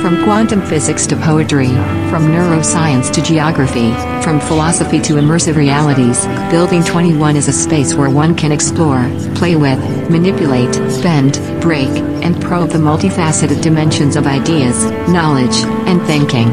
[0.00, 1.68] From quantum physics to poetry,
[2.08, 8.08] from neuroscience to geography, from philosophy to immersive realities, Building 21 is a space where
[8.08, 9.78] one can explore, play with,
[10.10, 11.90] manipulate, bend, break,
[12.24, 16.48] and probe the multifaceted dimensions of ideas, knowledge, and thinking.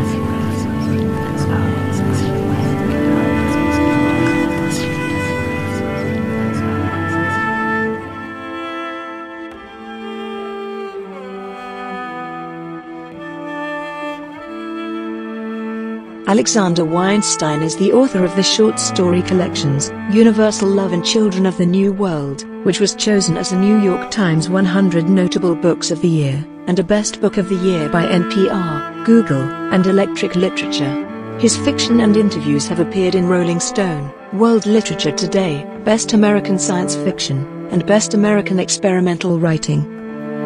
[16.29, 21.57] Alexander Weinstein is the author of the short story collections Universal Love and Children of
[21.57, 26.03] the New World, which was chosen as a New York Times 100 Notable Books of
[26.03, 31.39] the Year, and a Best Book of the Year by NPR, Google, and Electric Literature.
[31.39, 36.95] His fiction and interviews have appeared in Rolling Stone, World Literature Today, Best American Science
[36.95, 39.98] Fiction, and Best American Experimental Writing.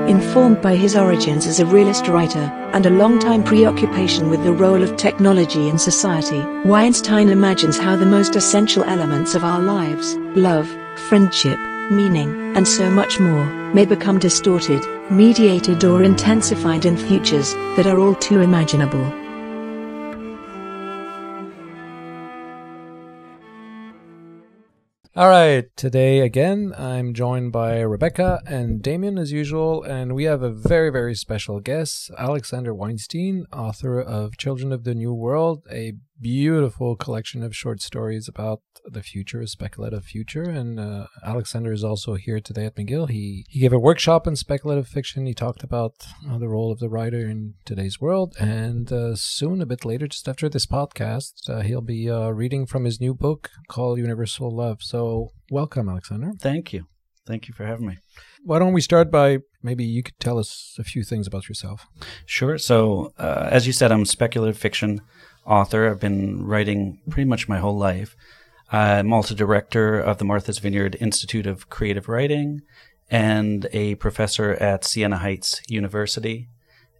[0.08, 4.84] Informed by his origins as a realist writer and a long-time preoccupation with the role
[4.84, 10.68] of technology in society, Weinstein imagines how the most essential elements of our lives, love,
[11.08, 11.58] friendship,
[11.90, 18.00] meaning, and so much more, may become distorted, mediated or intensified in futures that are
[18.00, 19.22] all too imaginable.
[25.16, 30.42] All right, today again, I'm joined by Rebecca and Damien as usual, and we have
[30.42, 35.94] a very, very special guest, Alexander Weinstein, author of Children of the New World, a
[36.22, 40.44] beautiful collection of short stories about the future, a speculative future.
[40.44, 43.09] And uh, Alexander is also here today at McGill.
[43.09, 45.25] He he gave a workshop in speculative fiction.
[45.25, 45.94] He talked about
[46.30, 48.36] uh, the role of the writer in today's world.
[48.39, 52.66] And uh, soon, a bit later, just after this podcast, uh, he'll be uh, reading
[52.66, 54.81] from his new book called Universal Love.
[54.81, 56.31] So, welcome, Alexander.
[56.40, 56.85] Thank you.
[57.25, 57.97] Thank you for having me.
[58.44, 61.88] Why don't we start by maybe you could tell us a few things about yourself?
[62.25, 62.57] Sure.
[62.57, 65.00] So, uh, as you said, I'm speculative fiction
[65.46, 65.90] author.
[65.90, 68.16] I've been writing pretty much my whole life.
[68.72, 72.62] I'm also director of the Martha's Vineyard Institute of Creative Writing
[73.09, 76.48] and a professor at Siena Heights University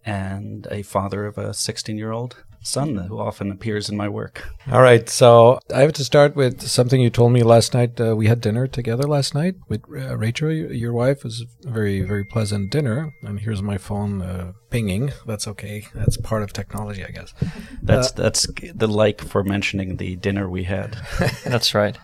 [0.04, 4.48] and a father of a 16 year old son who often appears in my work.
[4.70, 5.08] All right.
[5.08, 8.00] So I have to start with something you told me last night.
[8.00, 11.18] Uh, we had dinner together last night with uh, Rachel, your wife.
[11.18, 13.12] It was a very, very pleasant dinner.
[13.22, 15.12] And here's my phone uh, pinging.
[15.26, 15.86] That's okay.
[15.94, 17.34] That's part of technology, I guess.
[17.82, 20.96] That's, uh, that's the like for mentioning the dinner we had.
[21.44, 21.98] that's right.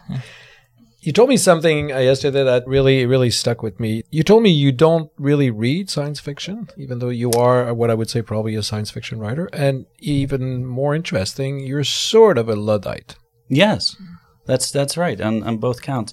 [1.02, 4.02] You told me something uh, yesterday that really, really stuck with me.
[4.10, 7.94] You told me you don't really read science fiction, even though you are what I
[7.94, 9.48] would say probably a science fiction writer.
[9.54, 13.16] And even more interesting, you're sort of a Luddite.
[13.48, 13.96] Yes,
[14.44, 16.12] that's that's right on, on both counts.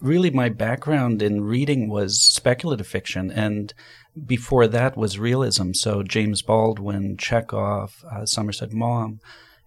[0.00, 3.72] Really, my background in reading was speculative fiction, and
[4.26, 5.72] before that was realism.
[5.74, 9.20] So James Baldwin, Chekhov, uh, Somerset Maugham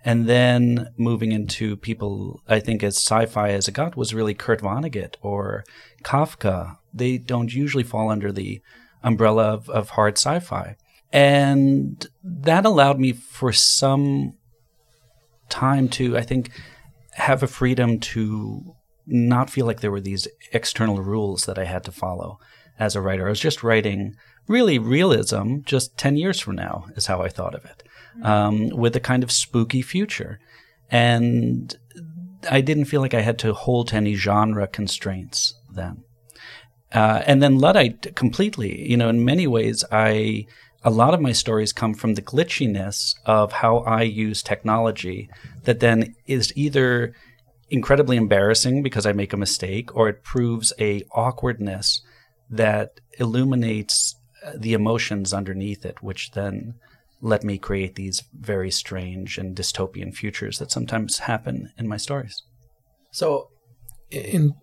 [0.04, 4.62] and then moving into people, I think as sci-fi as it got was really Kurt
[4.62, 5.64] Vonnegut or
[6.04, 6.78] Kafka.
[6.94, 8.62] They don't usually fall under the
[9.04, 10.76] umbrella of, of hard sci-fi.
[11.14, 14.34] And that allowed me for some
[15.50, 16.50] time to, I think,
[17.14, 18.76] have a freedom to
[19.06, 22.40] not feel like there were these external rules that I had to follow
[22.80, 23.28] as a writer.
[23.28, 24.16] I was just writing
[24.48, 27.84] really realism just 10 years from now, is how I thought of it
[28.24, 30.40] um, with a kind of spooky future.
[30.90, 31.76] And
[32.50, 36.04] I didn't feel like I had to hold to any genre constraints then.
[36.92, 40.46] Uh, and then Luddite completely, you know, in many ways, I,
[40.84, 45.30] a lot of my stories come from the glitchiness of how I use technology
[45.64, 47.16] that then is either
[47.70, 52.02] incredibly embarrassing because I make a mistake or it proves a awkwardness
[52.50, 54.16] that illuminates
[54.56, 56.76] the emotions underneath it, which then
[57.22, 62.44] let me create these very strange and dystopian futures that sometimes happen in my stories.
[63.12, 63.50] So,
[64.10, 64.56] in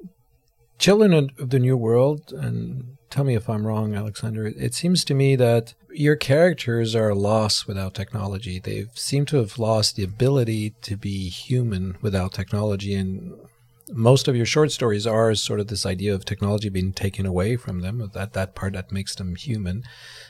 [0.79, 5.15] Children of the New World, and tell me if I'm wrong, Alexander, it seems to
[5.15, 8.61] me that your characters are lost without technology.
[8.61, 12.94] They seem to have lost the ability to be human without technology.
[12.94, 13.33] And
[13.90, 17.56] most of your short stories are sort of this idea of technology being taken away
[17.56, 19.82] from them, that, that part that makes them human.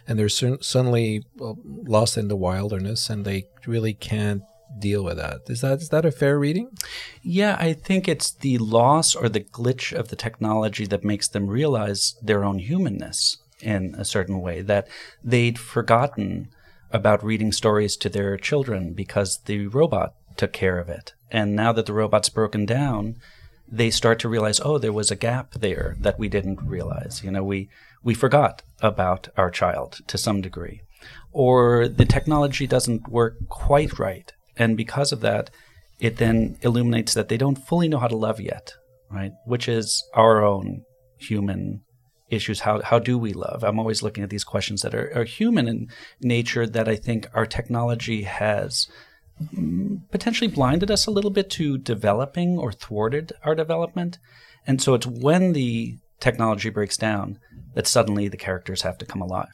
[0.06, 4.42] And they're suddenly lost in the wilderness and they really can't
[4.78, 5.40] deal with that.
[5.46, 6.70] Is that is that a fair reading?
[7.22, 11.46] Yeah, I think it's the loss or the glitch of the technology that makes them
[11.46, 14.88] realize their own humanness in a certain way that
[15.24, 16.48] they'd forgotten
[16.90, 21.14] about reading stories to their children because the robot took care of it.
[21.30, 23.16] And now that the robot's broken down,
[23.70, 27.22] they start to realize, oh, there was a gap there that we didn't realize.
[27.22, 27.68] You know, we
[28.02, 30.82] we forgot about our child to some degree,
[31.32, 35.50] or the technology doesn't work quite right, and because of that,
[36.00, 38.72] it then illuminates that they don't fully know how to love yet,
[39.10, 39.32] right?
[39.44, 40.82] Which is our own
[41.18, 41.82] human
[42.30, 42.60] issues.
[42.60, 43.64] How how do we love?
[43.64, 45.88] I'm always looking at these questions that are, are human in
[46.20, 48.88] nature that I think our technology has
[50.10, 54.18] potentially blinded us a little bit to developing or thwarted our development.
[54.66, 57.38] And so it's when the technology breaks down
[57.74, 59.48] that suddenly the characters have to come alive.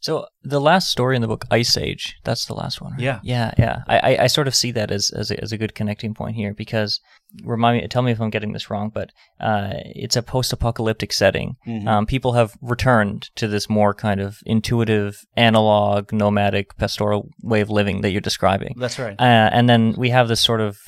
[0.00, 2.92] So the last story in the book, Ice Age, that's the last one.
[2.92, 3.02] Right?
[3.02, 3.20] Yeah.
[3.22, 3.82] yeah, yeah.
[3.86, 6.34] I, I, I sort of see that as as a, as a good connecting point
[6.34, 7.00] here because
[7.44, 11.56] remind me, tell me if I'm getting this wrong, but uh, it's a post-apocalyptic setting.
[11.66, 11.86] Mhm.
[11.86, 17.70] Um, people have returned to this more kind of intuitive, analog, nomadic, pastoral way of
[17.70, 18.74] living that you're describing.
[18.78, 19.16] That's right.
[19.18, 20.78] Uh, and then we have this sort of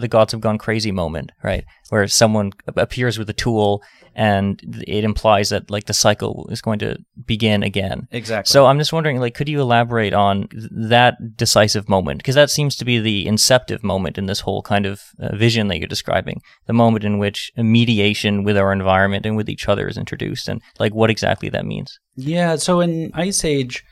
[0.00, 1.64] the gods have gone crazy moment, right?
[1.90, 3.82] Where someone appears with a tool
[4.14, 8.08] and it implies that like the cycle is going to begin again.
[8.10, 8.50] exactly.
[8.50, 12.18] So I'm just wondering, like, could you elaborate on th- that decisive moment?
[12.18, 15.68] Because that seems to be the inceptive moment in this whole kind of uh, vision
[15.68, 16.40] that you're describing.
[16.66, 20.48] The moment in which a mediation with our environment and with each other is introduced,
[20.48, 21.98] and like what exactly that means.
[22.16, 23.84] Yeah, so in Ice Age,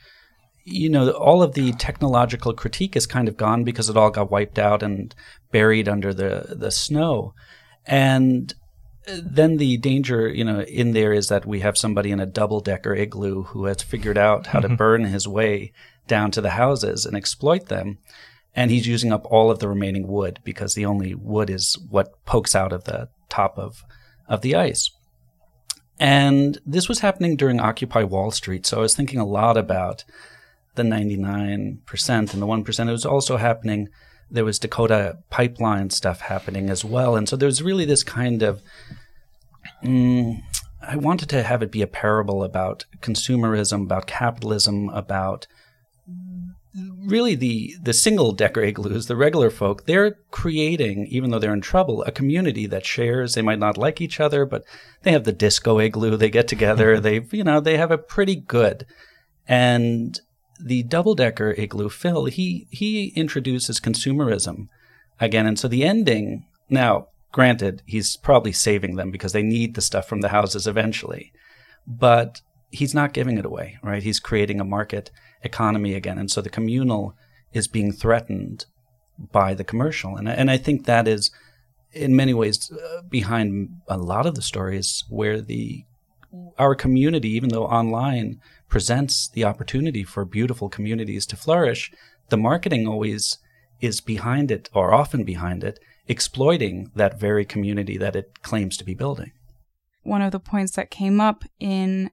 [0.65, 4.31] you know, all of the technological critique is kind of gone because it all got
[4.31, 5.15] wiped out and
[5.51, 7.35] buried under the the snow.
[7.87, 8.55] And
[9.09, 12.27] uh, then the danger, you know, in there is that we have somebody in a
[12.27, 14.77] double decker igloo who has figured out how to mm-hmm.
[14.77, 15.73] burn his way
[16.07, 17.99] down to the houses and exploit them.
[18.55, 22.25] And he's using up all of the remaining wood because the only wood is what
[22.25, 23.85] pokes out of the top of
[24.29, 24.91] of the ice.
[25.99, 28.64] And this was happening during Occupy Wall Street.
[28.64, 30.05] So I was thinking a lot about
[30.75, 32.88] the 99% and the 1%.
[32.88, 33.88] It was also happening,
[34.31, 37.17] there was Dakota pipeline stuff happening as well.
[37.17, 38.62] And so there was really this kind of,
[39.85, 40.41] mm,
[40.81, 45.46] I wanted to have it be a parable about consumerism, about capitalism, about
[46.75, 51.61] really the the single decker igloos, the regular folk, they're creating, even though they're in
[51.61, 53.34] trouble, a community that shares.
[53.34, 54.64] They might not like each other, but
[55.02, 56.17] they have the disco igloo.
[56.17, 57.00] They get together.
[57.00, 58.87] they you know they have a pretty good.
[59.49, 60.20] And
[60.62, 64.69] the double decker igloo, Phil, he he introduces consumerism
[65.20, 67.08] again, and so the ending now.
[67.32, 71.32] Granted, he's probably saving them because they need the stuff from the houses eventually,
[71.87, 72.40] but
[72.72, 74.02] he's not giving it away, right?
[74.02, 75.12] He's creating a market
[75.43, 76.19] economy again.
[76.19, 77.15] And so the communal
[77.53, 78.67] is being threatened
[79.33, 80.17] by the commercial.
[80.17, 81.31] And, and I think that is,
[81.93, 85.85] in many ways, uh, behind a lot of the stories where the
[86.59, 91.91] our community, even though online presents the opportunity for beautiful communities to flourish,
[92.29, 93.39] the marketing always
[93.81, 98.85] is behind it, or often behind it, exploiting that very community that it claims to
[98.85, 99.33] be building.
[100.03, 102.11] one of the points that came up in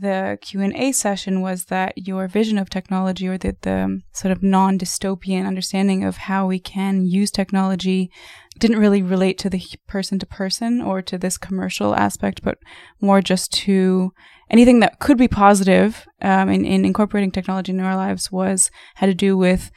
[0.00, 5.46] the Q&A session was that your vision of technology or the, the sort of non-dystopian
[5.46, 8.10] understanding of how we can use technology
[8.58, 12.58] didn't really relate to the person to person or to this commercial aspect, but
[13.00, 14.12] more just to
[14.50, 19.06] anything that could be positive um, in, in incorporating technology into our lives was had
[19.06, 19.70] to do with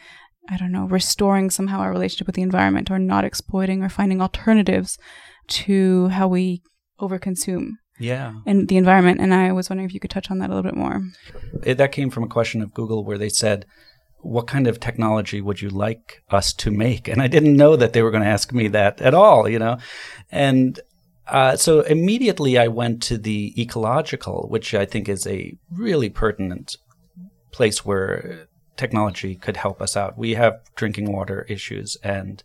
[0.52, 4.20] I don't know, restoring somehow our relationship with the environment or not exploiting or finding
[4.20, 4.98] alternatives
[5.48, 6.64] to how we
[7.00, 8.34] overconsume Yeah.
[8.46, 9.20] in the environment.
[9.20, 11.02] And I was wondering if you could touch on that a little bit more.
[11.64, 13.66] It, that came from a question of Google where they said,
[14.20, 17.08] What kind of technology would you like us to make?
[17.08, 19.60] And I didn't know that they were going to ask me that at all, you
[19.60, 19.78] know?
[20.32, 20.80] And
[21.28, 26.76] uh, so immediately I went to the ecological, which I think is a really pertinent
[27.52, 30.18] place where technology could help us out.
[30.18, 32.42] We have drinking water issues and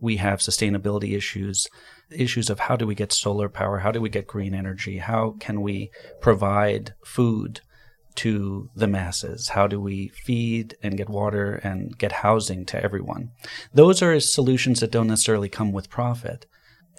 [0.00, 1.66] we have sustainability issues,
[2.10, 3.78] issues of how do we get solar power?
[3.78, 4.98] How do we get green energy?
[4.98, 7.60] How can we provide food
[8.16, 9.50] to the masses?
[9.50, 13.30] How do we feed and get water and get housing to everyone?
[13.72, 16.46] Those are solutions that don't necessarily come with profit.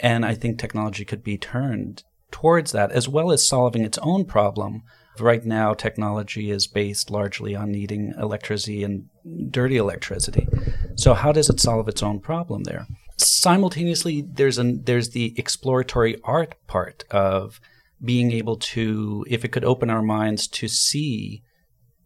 [0.00, 4.24] And I think technology could be turned towards that as well as solving its own
[4.24, 4.82] problem.
[5.18, 9.08] Right now, technology is based largely on needing electricity and
[9.50, 10.48] dirty electricity.
[10.96, 12.86] So, how does it solve its own problem there?
[13.20, 17.60] Simultaneously, there's an there's the exploratory art part of
[18.02, 21.42] being able to, if it could open our minds to see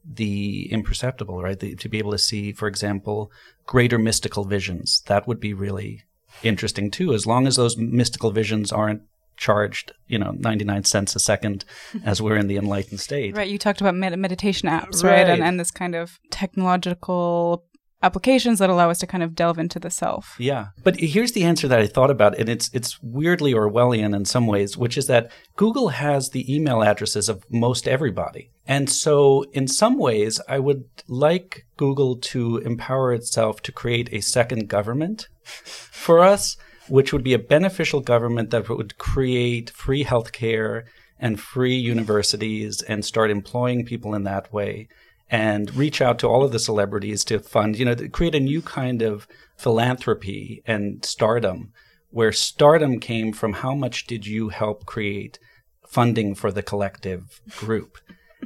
[0.05, 1.59] the imperceptible, right?
[1.59, 3.31] The, to be able to see, for example,
[3.67, 5.03] greater mystical visions.
[5.07, 6.03] That would be really
[6.43, 9.03] interesting too, as long as those mystical visions aren't
[9.37, 11.65] charged, you know, 99 cents a second
[12.05, 13.37] as we're in the enlightened state.
[13.37, 13.49] Right.
[13.49, 15.23] You talked about med- meditation apps, right?
[15.23, 15.29] Right.
[15.29, 17.65] And, and this kind of technological
[18.05, 20.37] applications that allow us to kind of delve into the self.
[20.39, 20.69] Yeah.
[20.83, 24.47] But here's the answer that I thought about, and it's it's weirdly Orwellian in some
[24.47, 28.51] ways, which is that Google has the email addresses of most everybody.
[28.67, 34.21] And so in some ways, I would like Google to empower itself to create a
[34.21, 36.57] second government for us,
[36.89, 40.85] which would be a beneficial government that would create free healthcare
[41.19, 44.89] and free universities and start employing people in that way
[45.31, 48.63] and reach out to all of the celebrities to fund, you know, create a new
[48.63, 49.27] kind of
[49.57, 51.73] philanthropy and stardom
[52.11, 55.39] where stardom came from how much did you help create
[55.87, 57.99] funding for the collective group.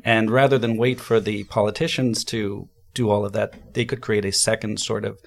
[0.04, 4.24] And rather than wait for the politicians to do all of that, they could create
[4.24, 5.20] a second sort of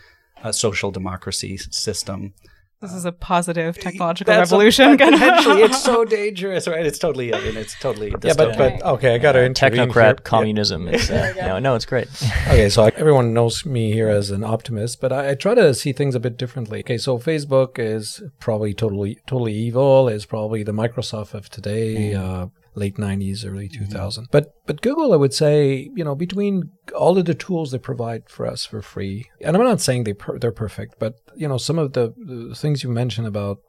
[0.43, 2.34] uh, social democracy system
[2.81, 4.93] this is a positive technological That's revolution.
[4.93, 6.83] A, potentially, it's so dangerous, right?
[6.83, 8.09] It's totally, I mean, it's totally.
[8.23, 10.13] Yeah, but, but okay, I got to uh, technocrat here.
[10.15, 10.88] communism.
[10.88, 10.93] Yeah.
[10.93, 12.07] It's, uh, no, no, it's great.
[12.47, 15.75] okay, so I, everyone knows me here as an optimist, but I, I, try to
[15.75, 16.79] see things a bit differently.
[16.79, 20.09] Okay, so Facebook is probably totally, totally evil.
[20.09, 22.13] Is probably the Microsoft of today.
[22.13, 22.19] Mm.
[22.19, 24.30] Uh, late 90s early 2000 mm-hmm.
[24.32, 28.30] but but google i would say you know between all of the tools they provide
[28.30, 31.58] for us for free and i'm not saying they per- they're perfect but you know
[31.58, 33.60] some of the, the, things you mentioned about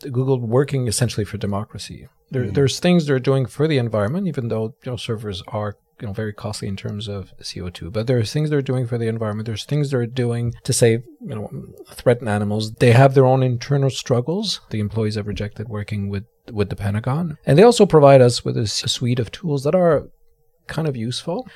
[0.00, 2.52] google working essentially for democracy there, mm-hmm.
[2.52, 6.12] there's things they're doing for the environment even though you know servers are you know
[6.12, 7.92] very costly in terms of CO2.
[7.92, 9.46] But there are things they're doing for the environment.
[9.46, 11.50] There's things they're doing to save you know
[11.90, 12.72] threatened animals.
[12.74, 14.60] They have their own internal struggles.
[14.70, 18.56] The employees have rejected working with with the Pentagon, and they also provide us with
[18.56, 20.08] a, suite of tools that are
[20.66, 21.48] kind of useful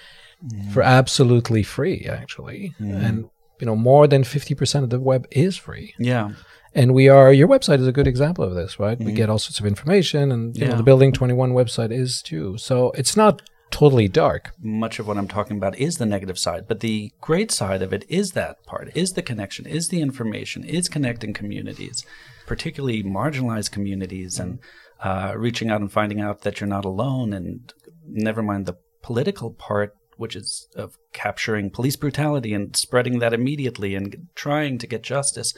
[0.44, 0.72] mm.
[0.72, 3.04] for absolutely free, actually, mm.
[3.04, 3.30] and
[3.60, 6.30] you know more than 50% of the web is free yeah
[6.74, 9.06] and we are your website is a good example of this right mm-hmm.
[9.06, 10.70] we get all sorts of information and you yeah.
[10.70, 14.52] know the building 21 website is too so it's not totally dark.
[14.60, 17.92] Much of what I'm talking about is the negative side, but the great side of
[17.92, 22.04] it is that part, is the connection, is the information, is connecting communities,
[22.46, 24.58] particularly marginalized communities, and
[25.02, 27.72] uh, reaching out and finding out that you're not alone, and
[28.06, 33.94] never mind the political part, which is of capturing police brutality and spreading that immediately
[33.94, 35.54] and trying to get justice.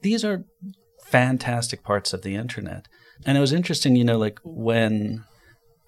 [0.00, 0.44] These are
[1.04, 2.86] fantastic parts of the internet.
[3.26, 5.24] And it was interesting, you know, like when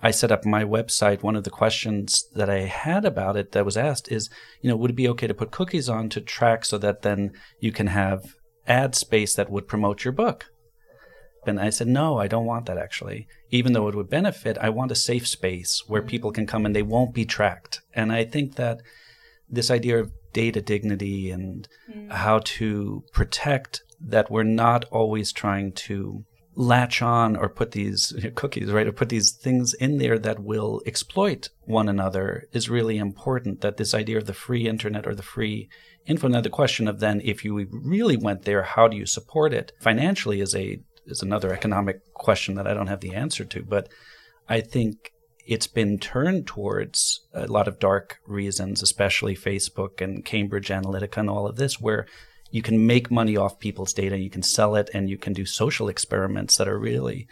[0.02, 3.64] I set up my website, one of the questions that I had about it that
[3.64, 4.30] was asked is,
[4.62, 7.32] you know, would it be okay to put cookies on to track so that then
[7.58, 8.34] you can have
[8.66, 10.46] ad space that would promote your book?
[11.46, 13.26] And I said, no, I don't want that actually.
[13.50, 16.76] Even though it would benefit, I want a safe space where people can come and
[16.76, 17.80] they won't be tracked.
[17.94, 18.80] And I think that
[19.48, 22.12] this idea of data dignity and mm.
[22.12, 26.24] how to protect that we're not always trying to
[26.60, 30.82] latch on or put these cookies, right, or put these things in there that will
[30.86, 33.62] exploit one another is really important.
[33.62, 35.68] That this idea of the free internet or the free
[36.06, 36.28] info.
[36.28, 39.72] Now, the question of then, if you really went there, how do you support it
[39.80, 40.40] financially?
[40.40, 43.62] Is a is another economic question that I don't have the answer to.
[43.62, 43.88] But
[44.48, 45.12] I think
[45.46, 51.30] it's been turned towards a lot of dark reasons, especially Facebook and Cambridge Analytica and
[51.30, 52.06] all of this, where
[52.50, 55.46] you can make money off people's data, you can sell it, and you can do
[55.46, 57.28] social experiments that are really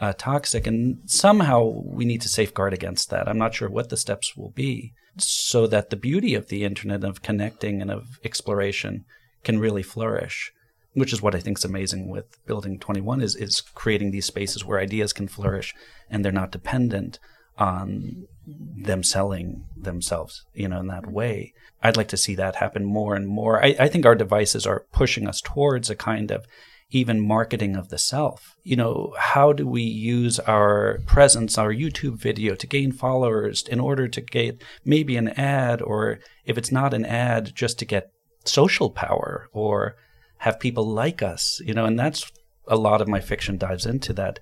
[0.00, 0.66] uh, toxic.
[0.66, 3.28] And somehow we need to safeguard against that.
[3.28, 7.02] I'm not sure what the steps will be so that the beauty of the internet
[7.02, 9.04] of connecting and of exploration
[9.42, 10.52] can really flourish.
[10.94, 14.64] Which is what I think is amazing with Building 21 is is creating these spaces
[14.64, 15.74] where ideas can flourish
[16.10, 17.18] and they're not dependent
[17.56, 18.26] on
[18.76, 21.52] them selling themselves, you know, in that way.
[21.82, 23.62] I'd like to see that happen more and more.
[23.64, 26.46] I, I think our devices are pushing us towards a kind of
[26.90, 28.56] even marketing of the self.
[28.62, 33.78] You know, how do we use our presence, our YouTube video to gain followers in
[33.78, 38.10] order to get maybe an ad, or if it's not an ad, just to get
[38.44, 39.96] social power or
[40.38, 42.30] have people like us, you know, and that's
[42.66, 44.38] a lot of my fiction dives into that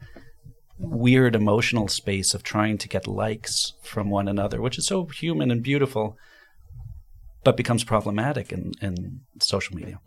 [0.78, 5.50] weird emotional space of trying to get likes from one another, which is so human
[5.50, 6.16] and beautiful,
[7.44, 10.00] but becomes problematic in, in social media.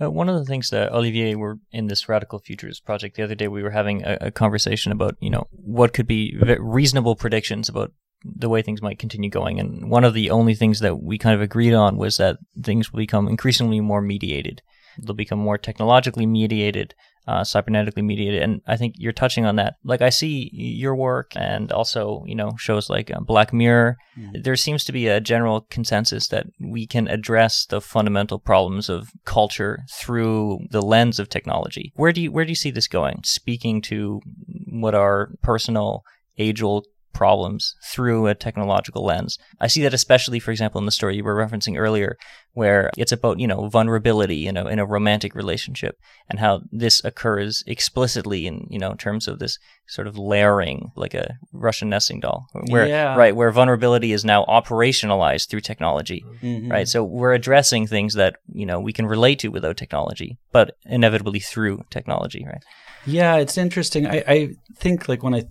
[0.00, 3.34] Uh, one of the things that Olivier were in this Radical Futures project the other
[3.34, 7.68] day, we were having a, a conversation about, you know, what could be reasonable predictions
[7.68, 7.92] about
[8.24, 9.60] the way things might continue going.
[9.60, 12.92] And one of the only things that we kind of agreed on was that things
[12.92, 14.62] will become increasingly more mediated.
[14.98, 16.94] They'll become more technologically mediated,
[17.26, 18.42] uh, cybernetically mediated.
[18.42, 19.74] And I think you're touching on that.
[19.84, 23.96] Like I see your work and also, you know, shows like uh, Black Mirror.
[24.18, 24.44] Mm.
[24.44, 29.10] There seems to be a general consensus that we can address the fundamental problems of
[29.24, 31.92] culture through the lens of technology.
[31.96, 33.20] Where do you, where do you see this going?
[33.24, 34.20] Speaking to
[34.68, 36.02] what are personal
[36.38, 39.38] age old problems through a technological lens.
[39.60, 42.16] I see that especially, for example, in the story you were referencing earlier,
[42.52, 45.96] where it's about, you know, vulnerability in a, in a romantic relationship
[46.28, 49.58] and how this occurs explicitly in, you know, in terms of this
[49.88, 53.14] sort of layering, like a Russian nesting doll, where, Yeah.
[53.16, 56.70] right, where vulnerability is now operationalized through technology, Mhm.
[56.70, 56.88] right?
[56.88, 61.40] So we're addressing things that, you know, we can relate to without technology, but inevitably
[61.40, 62.62] through technology, right?
[63.06, 64.06] Yeah, it's interesting.
[64.06, 65.44] I, I think like when I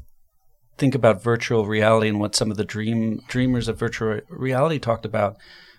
[0.77, 5.05] think about virtual reality and what some of the dream dreamers of virtual reality talked
[5.05, 5.37] about,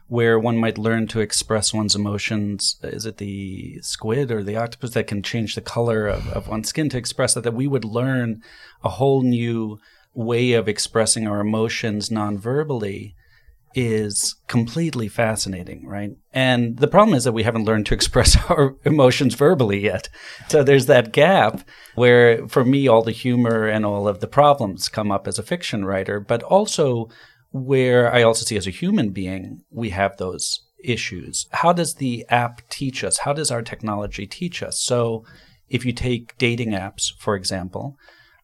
[0.08, 2.76] where one might learn to express one's emotions.
[2.82, 6.68] Is it the squid or the octopus that can change the color of, of one's
[6.68, 7.44] skin to express that?
[7.44, 8.42] That we would learn
[8.82, 9.80] a whole new
[10.14, 13.14] way of expressing our emotions non-verbally
[13.76, 16.12] is completely fascinating, right?
[16.32, 20.08] And the problem is that we haven't learned to express our emotions verbally yet.
[20.48, 21.60] So there's that gap
[21.94, 25.42] where, for me, all the humor and all of the problems come up as a
[25.42, 27.10] fiction writer, but also
[27.52, 31.46] where I also see as a human being, we have those issues.
[31.52, 33.18] How does the app teach us?
[33.18, 34.80] How does our technology teach us?
[34.80, 35.24] So
[35.68, 37.96] if you take dating apps, for example,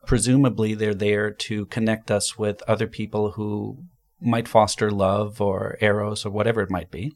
[0.07, 3.79] presumably they're there to connect us with other people who
[4.23, 7.12] might foster love or eros or whatever it might be.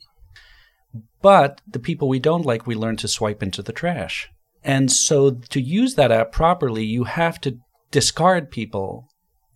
[1.22, 4.28] But the people we don't like, we learn to swipe into the trash.
[4.64, 7.58] And so to use that app properly, you have to
[7.90, 9.08] discard people.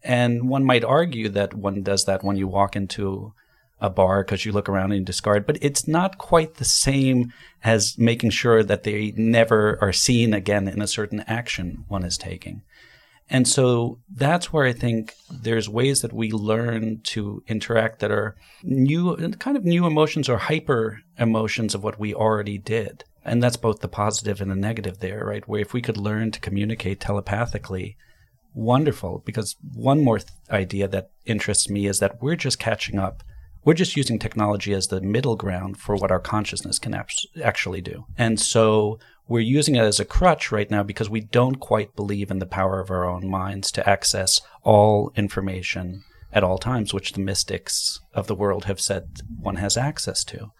[0.02, 3.33] And one might argue that one does that when you walk into
[3.80, 7.33] a bar because you look around and discard, but it's not quite the same
[7.64, 12.19] as making sure that they never are seen again in a certain action one is
[12.19, 12.62] taking.
[13.31, 18.35] And so that's where I think there's ways that we learn to interact that are
[18.65, 23.05] new, kind of new emotions or hyper emotions of what we already did.
[23.25, 25.47] And that's both the positive and the negative there, right?
[25.47, 27.97] Where if we could learn to communicate telepathically,
[28.53, 29.23] wonderful.
[29.25, 33.23] Because one more th- idea that interests me is that we're just catching up.
[33.65, 37.83] We're just using technology as the middle ground for what our consciousness can abs- actually
[37.83, 38.07] do.
[38.19, 38.99] And so
[39.31, 42.47] we're using it as a crutch right now because we don't quite believe in the
[42.47, 48.01] power of our own minds to access all information at all times, which the mystics
[48.12, 50.51] of the world have said one has access to.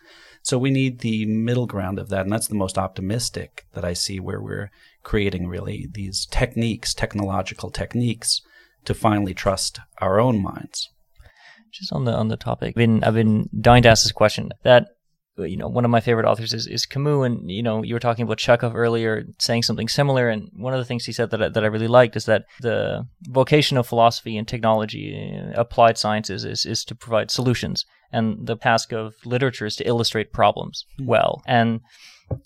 [0.43, 2.23] So we need the middle ground of that.
[2.23, 4.71] And that's the most optimistic that I see where we're
[5.03, 8.41] creating really these techniques, technological techniques
[8.85, 10.89] to finally trust our own minds.
[11.73, 12.69] just on the on the topic.
[12.71, 14.51] I've been I've been dying to ask this question.
[14.63, 14.87] That
[15.37, 18.01] you know, one of my favorite authors is, is Camus, and you know, you were
[18.01, 20.29] talking about Chekhov earlier, saying something similar.
[20.29, 22.45] And one of the things he said that I, that I really liked is that
[22.61, 28.47] the vocation of philosophy and technology, uh, applied sciences, is is to provide solutions, and
[28.47, 31.43] the task of literature is to illustrate problems well.
[31.47, 31.81] And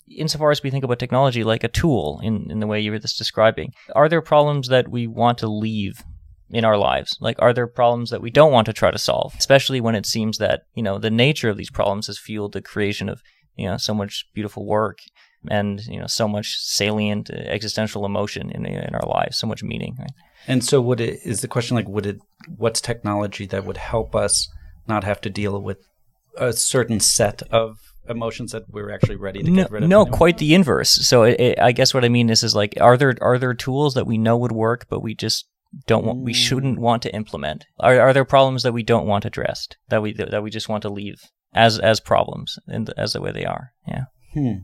[0.09, 2.99] insofar as we think about technology like a tool in, in the way you were
[2.99, 6.03] just describing, are there problems that we want to leave
[6.49, 7.17] in our lives?
[7.19, 9.33] Like, are there problems that we don't want to try to solve?
[9.37, 12.61] Especially when it seems that, you know, the nature of these problems has fueled the
[12.61, 13.21] creation of,
[13.55, 14.99] you know, so much beautiful work
[15.49, 19.63] and, you know, so much salient uh, existential emotion in, in our lives, so much
[19.63, 20.11] meaning, right?
[20.47, 22.17] And so, would it is the question like, would it?
[22.57, 24.47] What's technology that would help us
[24.87, 25.79] not have to deal with
[26.37, 27.77] a certain set of
[28.07, 29.89] emotions that we're actually ready to No, get rid of?
[29.89, 30.17] no, anyway?
[30.17, 30.91] quite the inverse.
[31.07, 33.55] So it, it, I guess what I mean is, is like, are there are there
[33.55, 35.47] tools that we know would work, but we just
[35.87, 36.35] don't want, we Mm.
[36.35, 37.65] shouldn't want to implement?
[37.79, 40.81] Are are there problems that we don't want addressed that we that we just want
[40.83, 41.19] to leave
[41.53, 43.71] as as problems and as the way they are?
[43.87, 44.05] Yeah.
[44.33, 44.57] Hmm.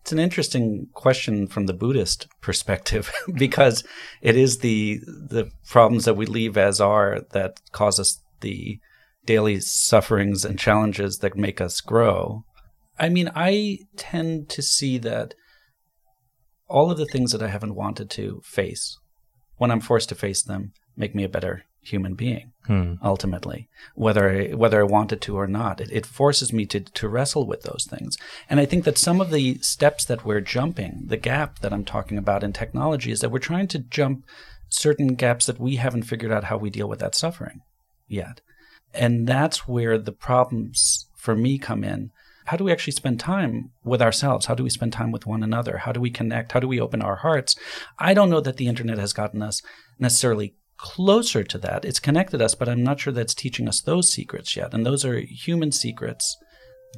[0.00, 3.84] It's an interesting question from the Buddhist perspective because
[4.22, 8.78] it is the the problems that we leave as are that cause us the
[9.26, 12.44] daily sufferings and challenges that make us grow.
[12.98, 15.34] I mean, I tend to see that
[16.68, 18.98] all of the things that I haven't wanted to face,
[19.56, 22.94] when I'm forced to face them, make me a better human being Hmm.
[23.02, 25.82] ultimately, whether I, whether I wanted to or not.
[25.82, 28.16] It, it forces me to, to wrestle with those things.
[28.48, 31.84] And I think that some of the steps that we're jumping, the gap that I'm
[31.84, 34.24] talking about in technology, is that we're trying to jump
[34.70, 37.60] certain gaps that we haven't figured out how we deal with that suffering
[38.08, 38.40] yet.
[38.94, 42.12] And that's where the problems for me come in.
[42.44, 44.46] How do we actually spend time with ourselves?
[44.46, 45.78] How do we spend time with one another?
[45.78, 46.52] How do we connect?
[46.52, 47.56] How do we open our hearts?
[47.98, 49.62] I don't know that the internet has gotten us
[49.98, 51.84] necessarily closer to that.
[51.84, 54.74] It's connected us, but I'm not sure that's teaching us those secrets yet.
[54.74, 56.36] And those are human secrets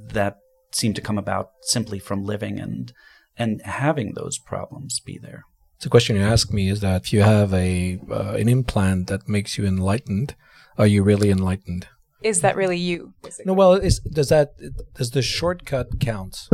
[0.01, 0.39] that
[0.73, 2.93] seem to come about simply from living and
[3.39, 5.45] and having those problems be there.
[5.81, 9.29] The question you ask me is that if you have a uh, an implant that
[9.29, 10.35] makes you enlightened,
[10.79, 11.87] are you really enlightened?
[12.27, 13.15] Is that really you?
[13.45, 14.55] No, well, is, does that
[14.95, 16.49] does the shortcut count?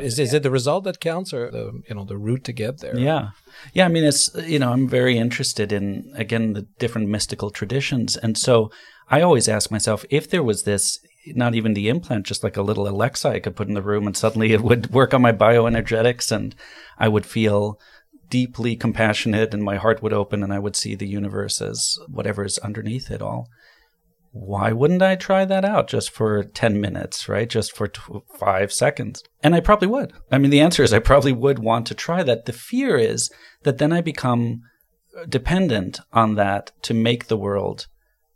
[0.00, 2.80] is is it the result that counts or the you know the route to get
[2.80, 2.98] there?
[2.98, 3.30] Yeah.
[3.72, 8.16] Yeah, I mean it's you know, I'm very interested in again the different mystical traditions
[8.16, 8.70] and so
[9.08, 12.62] I always ask myself if there was this not even the implant just like a
[12.62, 15.32] little Alexa I could put in the room and suddenly it would work on my
[15.32, 16.54] bioenergetics and
[16.98, 17.78] I would feel
[18.28, 22.44] deeply compassionate and my heart would open and I would see the universe as whatever
[22.44, 23.48] is underneath it all
[24.34, 27.48] why wouldn't I try that out just for 10 minutes, right?
[27.48, 28.00] Just for t-
[28.36, 29.22] five seconds.
[29.44, 30.12] And I probably would.
[30.32, 32.44] I mean, the answer is I probably would want to try that.
[32.44, 33.30] The fear is
[33.62, 34.62] that then I become
[35.16, 37.86] uh, dependent on that to make the world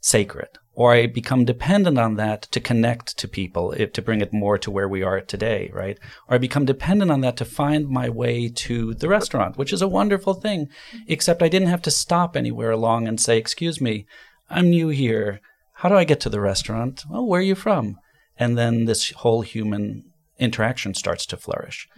[0.01, 4.33] sacred, or I become dependent on that to connect to people, if, to bring it
[4.33, 5.99] more to where we are today, right?
[6.29, 9.83] Or I become dependent on that to find my way to the restaurant, which is
[9.83, 10.69] a wonderful thing,
[11.09, 14.07] except I didn't have to stop anywhere along and say, excuse me,
[14.49, 15.41] I'm new here
[15.79, 17.05] how do I get to the restaurant?
[17.09, 17.99] Oh, where are you from?
[18.37, 20.03] And then this whole human
[20.37, 21.89] interaction starts to flourish.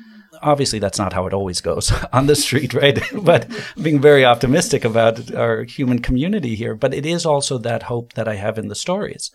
[0.42, 3.02] Obviously, that's not how it always goes on the street, right?
[3.22, 6.74] but being very optimistic about our human community here.
[6.74, 9.30] But it is also that hope that I have in the stories,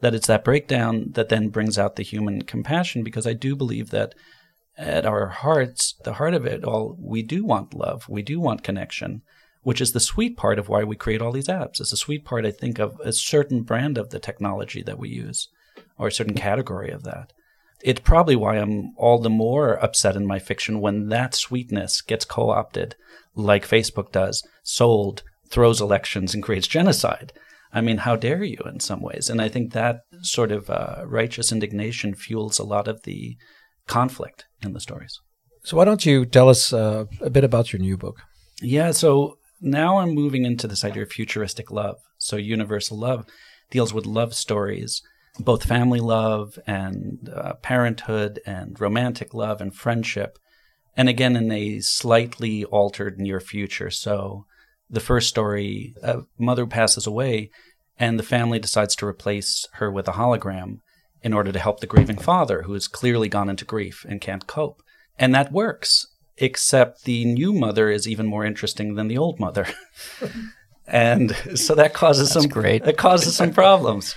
[0.00, 3.90] that it's that breakdown that then brings out the human compassion, because I do believe
[3.90, 4.14] that
[4.76, 8.62] at our hearts, the heart of it all, we do want love, we do want
[8.62, 9.22] connection
[9.68, 11.78] which is the sweet part of why we create all these apps.
[11.78, 15.10] It's a sweet part, I think, of a certain brand of the technology that we
[15.10, 15.46] use
[15.98, 17.34] or a certain category of that.
[17.82, 22.24] It's probably why I'm all the more upset in my fiction when that sweetness gets
[22.24, 22.96] co opted,
[23.34, 27.34] like Facebook does, sold, throws elections, and creates genocide.
[27.70, 29.28] I mean, how dare you in some ways?
[29.28, 33.36] And I think that sort of uh, righteous indignation fuels a lot of the
[33.86, 35.20] conflict in the stories.
[35.62, 38.22] So, why don't you tell us uh, a bit about your new book?
[38.62, 41.98] Yeah, so now I'm moving into this idea of futuristic love.
[42.18, 43.26] So universal love
[43.70, 45.02] deals with love stories,
[45.38, 50.38] both family love and uh, parenthood and romantic love and friendship.
[50.96, 53.90] And again, in a slightly altered near future.
[53.90, 54.46] So
[54.90, 57.50] the first story, a mother passes away
[57.98, 60.80] and the family decides to replace her with a hologram
[61.22, 64.46] in order to help the grieving father who has clearly gone into grief and can't
[64.46, 64.82] cope.
[65.18, 66.06] And that works
[66.40, 69.66] except the new mother is even more interesting than the old mother.
[70.86, 72.84] and so that causes That's some great.
[72.84, 74.14] that causes some problems.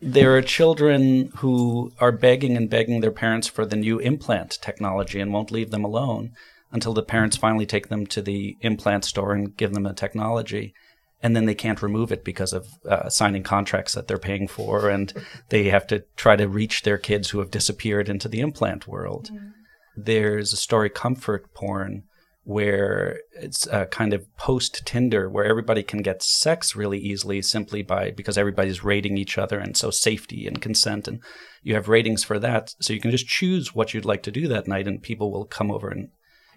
[0.00, 5.20] There are children who are begging and begging their parents for the new implant technology
[5.20, 6.32] and won't leave them alone
[6.72, 10.74] until the parents finally take them to the implant store and give them the technology.
[11.22, 14.90] And then they can't remove it because of uh, signing contracts that they're paying for,
[14.90, 15.10] and
[15.48, 19.30] they have to try to reach their kids who have disappeared into the implant world.
[19.32, 19.48] Mm-hmm
[19.96, 22.04] there's a story comfort porn
[22.44, 27.82] where it's a kind of post Tinder where everybody can get sex really easily simply
[27.82, 31.20] by because everybody's rating each other and so safety and consent and
[31.62, 32.74] you have ratings for that.
[32.80, 35.46] So you can just choose what you'd like to do that night and people will
[35.46, 36.10] come over and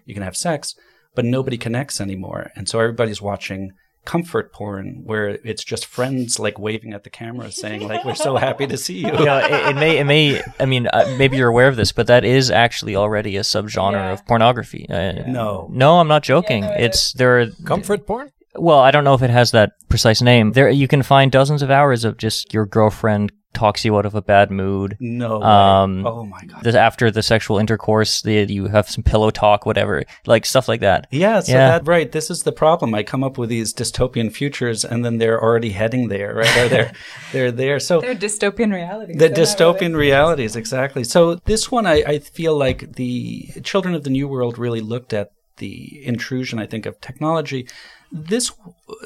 [0.04, 0.74] you can have sex
[1.14, 2.52] but nobody connects anymore.
[2.54, 3.72] And so everybody's watching
[4.08, 8.36] comfort porn where it's just friends like waving at the camera saying like we're so
[8.36, 9.12] happy to see you.
[9.18, 11.92] you know, it, it, may it may I mean uh, maybe you're aware of this,
[11.92, 14.12] but that is actually already a subgenre yeah.
[14.12, 14.88] of pornography.
[14.88, 16.62] Uh, no, no, I'm not joking.
[16.62, 17.40] Yeah, no, it's there.
[17.40, 18.32] Are, comfort porn.
[18.54, 20.52] Well, I don't know if it has that precise name.
[20.52, 24.14] There, you can find dozens of hours of just your girlfriend talks you out of
[24.14, 24.96] a bad mood.
[25.00, 25.42] No.
[25.42, 26.64] Um, oh my god.
[26.76, 31.08] After the sexual intercourse, the, you have some pillow talk, whatever, like stuff like that.
[31.10, 31.40] Yeah.
[31.40, 31.70] So yeah.
[31.70, 32.10] That, right.
[32.10, 32.94] This is the problem.
[32.94, 36.36] I come up with these dystopian futures, and then they're already heading there.
[36.36, 36.56] Right?
[36.56, 36.92] Or they're
[37.32, 37.80] they're there.
[37.80, 39.16] So they're dystopian realities.
[39.18, 41.02] The dystopian realities, exactly.
[41.02, 45.12] So this one, I, I feel like the children of the new world really looked
[45.12, 46.60] at the intrusion.
[46.60, 47.66] I think of technology.
[48.12, 48.52] This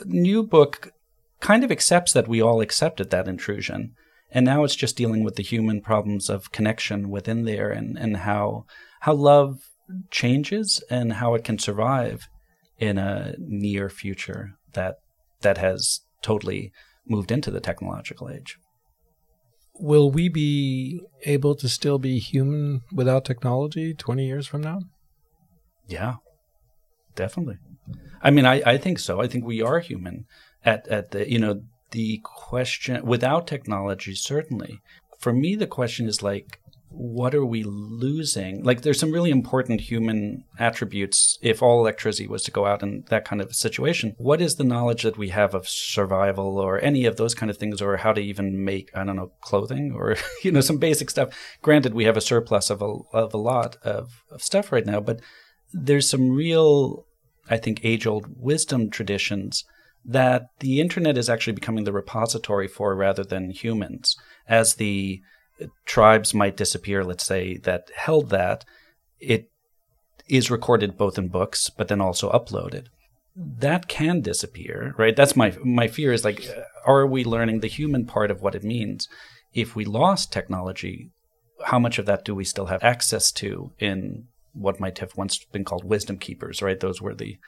[0.04, 0.92] new book
[1.40, 3.94] kind of accepts that we all accepted that intrusion
[4.32, 8.18] and now it's just dealing with the human problems of connection within there and, and
[8.18, 8.64] how
[9.00, 9.58] how love
[10.10, 12.28] changes and how it can survive
[12.78, 14.96] in a near future that
[15.42, 16.72] that has totally
[17.06, 18.56] moved into the technological age.
[19.74, 24.80] Will we be able to still be human without technology 20 years from now?
[25.86, 26.16] Yeah,
[27.16, 27.56] definitely.
[28.22, 29.20] I mean, I, I think so.
[29.20, 30.26] I think we are human
[30.64, 31.62] at, at the, you know,
[31.92, 34.81] the question without technology certainly.
[35.18, 36.59] For me the question is like
[36.94, 38.62] what are we losing?
[38.62, 43.05] Like there's some really important human attributes if all electricity was to go out in
[43.09, 46.78] that kind of a situation what is the knowledge that we have of survival or
[46.81, 49.92] any of those kind of things or how to even make i don't know clothing
[49.94, 51.35] or you know some basic stuff?
[51.62, 55.00] Granted we have a surplus of a, of a lot of, of stuff right now
[55.00, 55.20] but
[55.72, 57.07] there's some real
[57.48, 59.64] i think age old wisdom traditions
[60.04, 64.16] that the internet is actually becoming the repository for rather than humans.
[64.48, 65.20] As the
[65.84, 68.64] tribes might disappear, let's say, that held that,
[69.20, 69.50] it
[70.28, 72.86] is recorded both in books, but then also uploaded.
[73.36, 75.16] That can disappear, right?
[75.16, 76.44] That's my my fear is like,
[76.84, 79.08] are we learning the human part of what it means?
[79.54, 81.10] If we lost technology,
[81.64, 85.44] how much of that do we still have access to in what might have once
[85.44, 86.78] been called wisdom keepers, right?
[86.78, 87.38] Those were the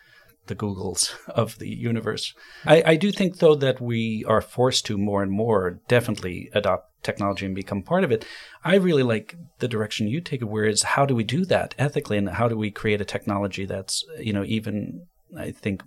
[0.47, 2.35] the Googles of the universe.
[2.65, 6.91] I, I do think, though, that we are forced to more and more definitely adopt
[7.03, 8.25] technology and become part of it.
[8.65, 11.75] I really like the direction you take it, where is how do we do that
[11.79, 15.83] ethically, and how do we create a technology that's, you know, even I think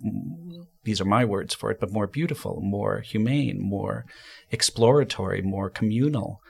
[0.84, 4.04] these are my words for it, but more beautiful, more humane, more
[4.50, 6.40] exploratory, more communal.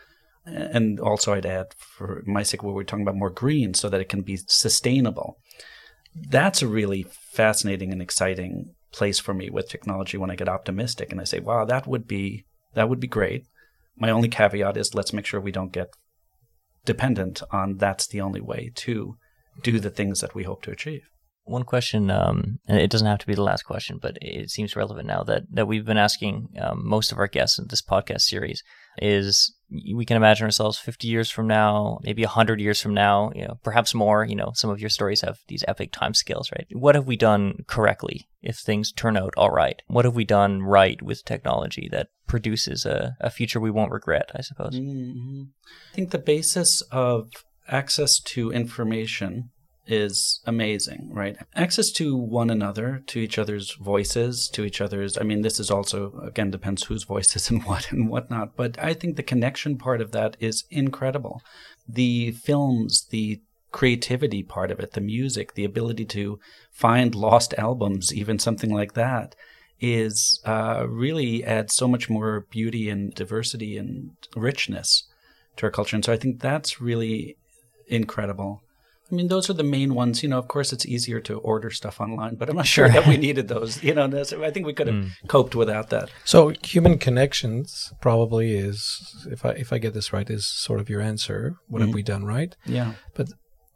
[0.45, 4.01] And also, I'd add for my sake, where we're talking about more green so that
[4.01, 5.39] it can be sustainable
[6.29, 11.13] that's a really fascinating and exciting place for me with technology when I get optimistic
[11.13, 13.45] and I say, wow, that would be that would be great.
[13.97, 15.89] My only caveat is let's make sure we don't get
[16.85, 19.17] dependent on that's the only way to
[19.63, 21.03] do the things that we hope to achieve.
[21.45, 24.77] One question, um, and it doesn't have to be the last question, but it seems
[24.77, 28.21] relevant now that, that we've been asking um, most of our guests in this podcast
[28.21, 28.63] series
[29.01, 33.47] is we can imagine ourselves 50 years from now, maybe 100 years from now, you
[33.47, 34.25] know, perhaps more.
[34.25, 36.67] You know, some of your stories have these epic time scales, right?
[36.73, 39.81] What have we done correctly if things turn out all right?
[39.87, 44.31] What have we done right with technology that produces a, a future we won't regret,
[44.35, 44.79] I suppose?
[44.79, 45.43] Mm-hmm.
[45.93, 47.31] I think the basis of
[47.69, 49.51] access to information
[49.89, 51.37] is amazing, right?
[51.57, 55.17] Access to one another, to each other's voices, to each other's.
[55.19, 58.55] I mean, this is also, again, depends whose voices and what and whatnot.
[58.55, 61.43] But I think the connection part of that is incredible.
[61.89, 63.41] The films, the
[63.73, 66.39] creativity part of it, the music, the ability to
[66.71, 69.35] find lost albums, even something like that,
[69.81, 75.05] is uh, really adds so much more beauty and diversity and richness
[75.57, 75.97] to our culture.
[75.97, 77.37] And so I think that's really
[77.87, 78.63] incredible.
[79.11, 80.23] I mean, those are the main ones.
[80.23, 83.07] You know, of course, it's easier to order stuff online, but I'm not sure that
[83.07, 83.83] we needed those.
[83.83, 85.11] You know, I think we could have mm.
[85.29, 86.11] coped without that.
[86.25, 90.91] So, human connections probably is, if I if I get this right, is sort of
[90.91, 91.57] your answer.
[91.69, 92.55] What mm have we done right?
[92.67, 92.95] Yeah.
[93.15, 93.29] But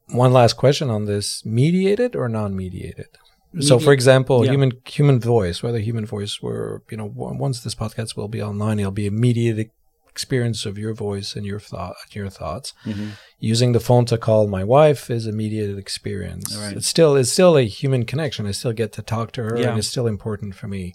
[0.09, 3.09] one last question on this: mediated or non-mediated?
[3.55, 4.53] Medi- so, for example, yeah.
[4.53, 8.79] human human voice, whether human voice were, you know, once this podcast will be online,
[8.79, 9.71] it'll be a mediated
[10.13, 13.11] experience of your voice and your thought your thoughts mm-hmm.
[13.39, 16.77] using the phone to call my wife is a mediated experience right.
[16.77, 19.71] it's still it's still a human connection i still get to talk to her yeah.
[19.71, 20.95] and it's still important for me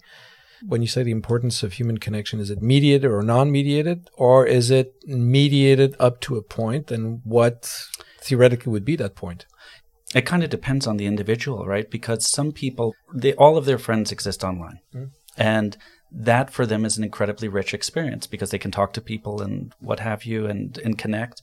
[0.66, 4.70] when you say the importance of human connection is it mediated or non-mediated or is
[4.70, 7.88] it mediated up to a point and what
[8.20, 9.46] theoretically would be that point
[10.14, 13.78] it kind of depends on the individual right because some people they all of their
[13.78, 15.10] friends exist online mm.
[15.36, 15.76] and
[16.10, 19.74] that for them is an incredibly rich experience because they can talk to people and
[19.80, 21.42] what have you and, and connect.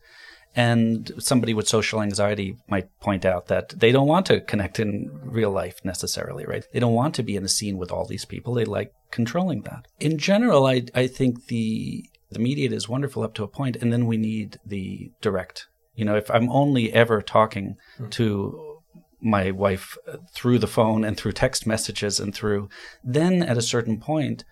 [0.56, 5.12] And somebody with social anxiety might point out that they don't want to connect in
[5.21, 6.63] real life necessarily, right?
[6.71, 8.54] They don't want to be in a scene with all these people.
[8.54, 9.86] They like controlling that.
[9.99, 13.91] In general, I, I think the, the mediate is wonderful up to a point, and
[13.91, 15.67] then we need the direct.
[15.93, 18.10] You know, if I'm only ever talking mm.
[18.12, 18.80] to
[19.21, 19.97] my wife
[20.34, 22.69] through the phone and through text messages and through,
[23.04, 24.45] then at a certain point,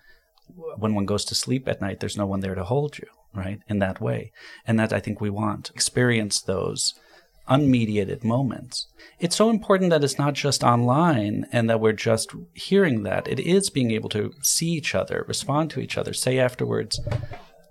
[0.76, 3.58] when one goes to sleep at night, there's no one there to hold you, right?
[3.68, 4.32] In that way.
[4.66, 5.70] And that I think we want.
[5.70, 6.94] Experience those
[7.48, 8.86] unmediated moments.
[9.18, 13.28] It's so important that it's not just online and that we're just hearing that.
[13.28, 16.98] It is being able to see each other, respond to each other, say afterwards,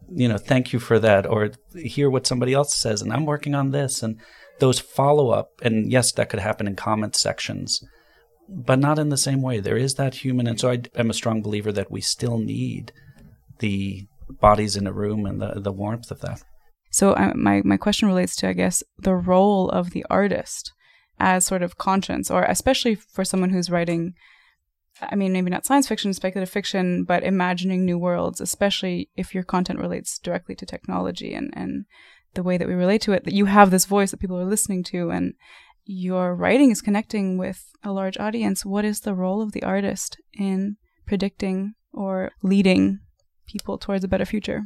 [0.09, 3.55] you know, thank you for that, or hear what somebody else says, and I'm working
[3.55, 4.03] on this.
[4.03, 4.19] And
[4.59, 7.81] those follow up, and yes, that could happen in comment sections
[8.53, 9.59] but not in the same way.
[9.59, 12.91] There is that human, and so I am a strong believer that we still need
[13.59, 16.43] the bodies in a room and the the warmth of that.
[16.91, 20.71] So uh, my my question relates to, I guess, the role of the artist
[21.19, 24.13] as sort of conscience, or especially for someone who's writing.
[25.01, 29.43] I mean, maybe not science fiction, speculative fiction, but imagining new worlds, especially if your
[29.43, 31.85] content relates directly to technology and, and
[32.35, 34.45] the way that we relate to it, that you have this voice that people are
[34.45, 35.33] listening to and
[35.85, 40.17] your writing is connecting with a large audience, what is the role of the artist
[40.33, 42.99] in predicting or leading
[43.45, 44.63] people towards a better future?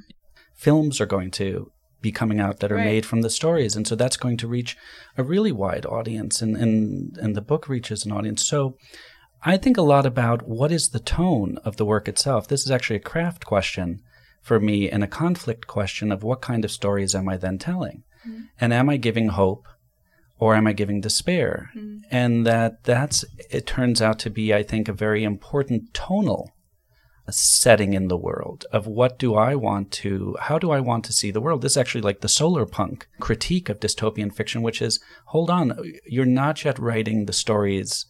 [0.55, 2.85] Films are going to be coming out that are right.
[2.85, 3.75] made from the stories.
[3.75, 4.77] And so that's going to reach
[5.17, 8.45] a really wide audience and, and, and the book reaches an audience.
[8.45, 8.75] So
[9.43, 12.47] I think a lot about what is the tone of the work itself.
[12.47, 14.01] This is actually a craft question
[14.41, 18.03] for me and a conflict question of what kind of stories am I then telling?
[18.27, 18.41] Mm-hmm.
[18.61, 19.67] And am I giving hope
[20.39, 21.71] or am I giving despair?
[21.75, 22.01] Mm.
[22.11, 26.51] And that that's it turns out to be, I think, a very important tonal
[27.29, 31.13] setting in the world of what do I want to, how do I want to
[31.13, 31.61] see the world?
[31.61, 35.77] This is actually like the solar punk critique of dystopian fiction, which is hold on,
[36.05, 38.05] you're not yet writing the stories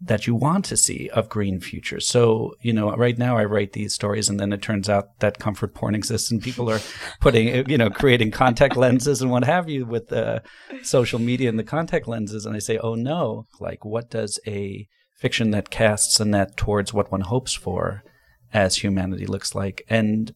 [0.00, 2.06] that you want to see of green futures.
[2.06, 5.40] So, you know, right now I write these stories and then it turns out that
[5.40, 6.80] comfort porn exists and people are
[7.20, 10.42] putting, you know, creating contact lenses and what have you with the
[10.82, 12.46] social media and the contact lenses.
[12.46, 14.86] And I say, oh no, like what does a
[15.18, 18.04] fiction that casts a net towards what one hopes for
[18.52, 19.82] as humanity looks like?
[19.90, 20.32] And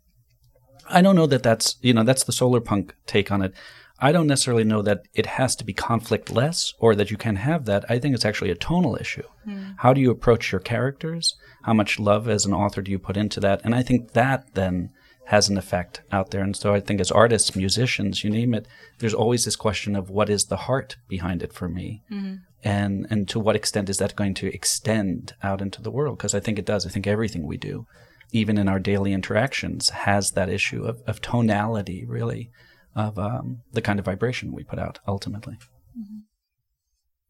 [0.89, 3.55] I don't know that that's, you know, that's the solar punk take on it.
[4.03, 7.37] I don't necessarily know that it has to be conflict less or that you can
[7.37, 7.85] have that.
[7.89, 9.23] I think it's actually a tonal issue.
[9.47, 9.77] Mm.
[9.79, 11.37] How do you approach your characters?
[11.63, 13.61] How much love as an author do you put into that?
[13.63, 14.91] And I think that then
[15.27, 16.43] has an effect out there.
[16.43, 18.67] And so I think as artists, musicians, you name it,
[18.99, 22.03] there's always this question of what is the heart behind it for me?
[22.11, 22.35] Mm-hmm.
[22.65, 26.19] And, and to what extent is that going to extend out into the world?
[26.19, 26.85] Because I think it does.
[26.85, 27.87] I think everything we do,
[28.33, 32.51] even in our daily interactions, has that issue of, of tonality, really
[32.95, 35.55] of um, the kind of vibration we put out ultimately.
[35.99, 36.19] Mm-hmm.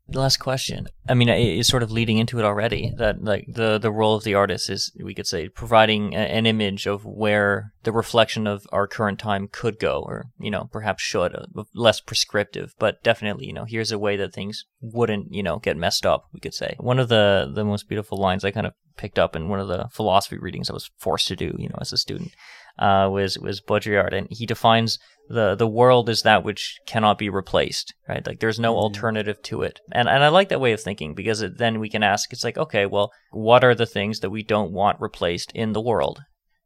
[0.09, 0.88] The last question.
[1.09, 2.92] I mean, it's sort of leading into it already.
[2.98, 6.87] That like the the role of the artist is, we could say, providing an image
[6.87, 11.35] of where the reflection of our current time could go, or you know, perhaps should,
[11.35, 15.59] uh, less prescriptive, but definitely, you know, here's a way that things wouldn't, you know,
[15.59, 16.25] get messed up.
[16.35, 19.35] We could say one of the the most beautiful lines I kind of picked up
[19.35, 21.96] in one of the philosophy readings I was forced to do, you know, as a
[21.96, 22.33] student,
[22.79, 27.28] uh, was was Baudrillard, and he defines the the world is that which cannot be
[27.28, 28.26] replaced, right?
[28.26, 28.82] Like there's no mm-hmm.
[28.82, 31.88] alternative to it, and and I like that way of thinking because it, then we
[31.88, 35.52] can ask, it's like, okay, well, what are the things that we don't want replaced
[35.52, 36.20] in the world?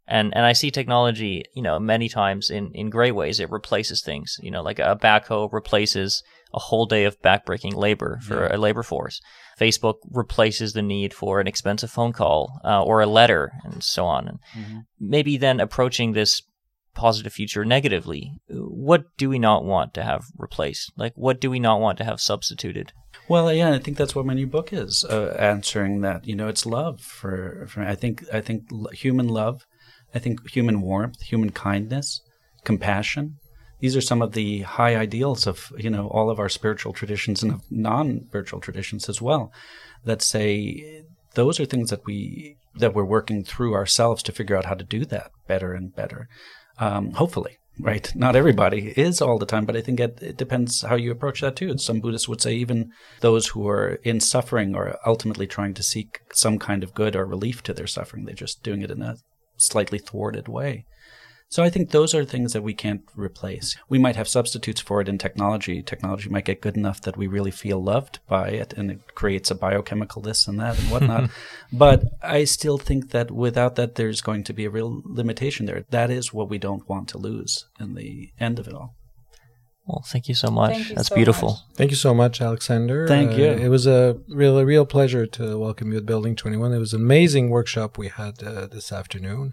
[0.09, 3.41] And and I see technology, you know, many times in in great ways.
[3.41, 6.23] It replaces things, you know, like a backhoe replaces
[6.55, 8.57] a whole day of backbreaking labor for yeah.
[8.57, 9.21] a labor force.
[9.61, 14.05] Facebook replaces the need for an expensive phone call uh, or a letter and so
[14.05, 14.29] on.
[14.29, 14.79] And mm-hmm.
[15.01, 16.43] maybe then approaching this
[16.97, 18.33] positive future negatively.
[18.49, 20.93] What do we not want to have replaced?
[20.97, 22.93] Like, what do we not want to have substituted?
[23.29, 26.27] Well, yeah, I think that's what my new book is uh, answering that.
[26.27, 29.67] You know, it's love for, for I think I think human love,
[30.15, 32.21] I think human warmth, human kindness,
[32.65, 33.37] compassion.
[33.81, 37.43] These are some of the high ideals of you know all of our spiritual traditions
[37.43, 39.53] and of non-spiritual traditions as well,
[40.05, 41.03] that say
[41.35, 44.85] those are things that we that we're working through ourselves to figure out how to
[44.85, 46.29] do that better and better
[46.79, 48.11] um, hopefully right?
[48.15, 51.41] Not everybody is all the time but i think it, it, depends how you approach
[51.41, 51.77] that too.
[51.79, 56.21] Some buddhists would say even those who are in suffering are ultimately trying to seek
[56.33, 58.25] some kind of good or relief to their suffering.
[58.25, 59.17] They're just doing it in a
[59.57, 60.85] slightly thwarted way
[61.49, 63.77] so I think those are things that we can't replace.
[63.89, 65.83] We might have substitutes for it in technology.
[65.83, 69.51] Technology might get good enough that we really feel loved by it and it creates
[69.51, 71.31] a biochemical this and that and whatnot.
[71.73, 75.85] but I still think that without that, there's going to be a real limitation there.
[75.91, 78.97] That is what we don't want to lose in the end of it all.
[79.87, 80.77] Well, thank you so much.
[80.79, 81.51] You That's so beautiful.
[81.51, 81.77] Much.
[81.77, 83.07] Thank you so much, Alexander.
[83.07, 83.45] Thank uh, you.
[83.45, 86.73] It was a real, a real pleasure to welcome you at Building 21.
[86.73, 89.53] It was an amazing workshop we had uh, this afternoon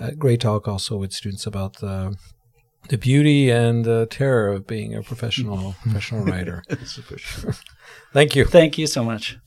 [0.00, 2.16] a great talk also with students about the
[2.88, 6.62] the beauty and the terror of being a professional professional writer.
[8.12, 8.44] Thank you.
[8.44, 9.38] Thank you so much.